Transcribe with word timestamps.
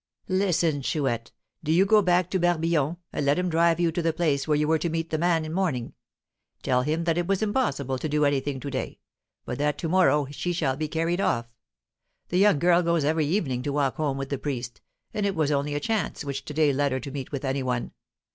"Listen, 0.27 0.81
Chouette! 0.81 1.29
Do 1.63 1.71
you 1.71 1.85
go 1.85 2.01
back 2.01 2.31
to 2.31 2.39
Barbillon, 2.39 2.97
and 3.13 3.23
let 3.23 3.37
him 3.37 3.51
drive 3.51 3.79
you 3.79 3.91
to 3.91 4.01
the 4.01 4.11
place 4.11 4.47
where 4.47 4.57
you 4.57 4.67
were 4.67 4.79
to 4.79 4.89
meet 4.89 5.11
the 5.11 5.19
man 5.19 5.45
in 5.45 5.53
mourning. 5.53 5.93
Tell 6.63 6.81
him 6.81 7.03
that 7.03 7.19
it 7.19 7.27
was 7.27 7.43
impossible 7.43 7.99
to 7.99 8.09
do 8.09 8.25
anything 8.25 8.59
to 8.61 8.71
day, 8.71 8.97
but 9.45 9.59
that 9.59 9.77
to 9.77 9.87
morrow 9.87 10.25
she 10.31 10.53
shall 10.53 10.75
be 10.75 10.87
carried 10.87 11.21
off. 11.21 11.45
The 12.29 12.39
young 12.39 12.57
girl 12.57 12.81
goes 12.81 13.05
every 13.05 13.27
evening 13.27 13.61
to 13.61 13.73
walk 13.73 13.97
home 13.97 14.17
with 14.17 14.29
the 14.29 14.39
priest, 14.39 14.81
and 15.13 15.23
it 15.23 15.35
was 15.35 15.51
only 15.51 15.75
a 15.75 15.79
chance 15.79 16.25
which 16.25 16.45
to 16.45 16.53
day 16.55 16.73
led 16.73 16.93
her 16.93 16.99
to 16.99 17.11
meet 17.11 17.31
with 17.31 17.45
any 17.45 17.61
one. 17.61 17.91